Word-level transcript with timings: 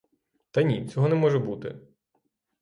Так 0.51 0.65
ні, 0.65 0.87
цього 0.87 1.07
не 1.09 1.15
може 1.15 1.39
бути! 1.39 1.75